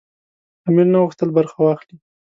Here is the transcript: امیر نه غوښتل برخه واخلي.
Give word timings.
امیر 0.67 0.87
نه 0.93 0.97
غوښتل 1.03 1.29
برخه 1.37 1.57
واخلي. 1.61 1.95